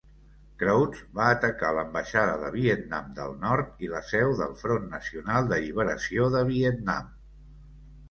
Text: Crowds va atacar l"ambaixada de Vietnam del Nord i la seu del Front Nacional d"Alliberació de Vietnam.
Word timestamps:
Crowds 0.61 1.03
va 1.19 1.27
atacar 1.33 1.69
l"ambaixada 1.73 2.39
de 2.45 2.49
Vietnam 2.57 3.13
del 3.21 3.37
Nord 3.45 3.87
i 3.89 3.93
la 3.95 4.03
seu 4.11 4.35
del 4.43 4.59
Front 4.65 4.91
Nacional 4.97 5.55
d"Alliberació 5.55 6.31
de 6.39 6.47
Vietnam. 6.53 7.17